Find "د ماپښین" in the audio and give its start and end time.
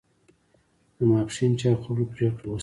0.97-1.51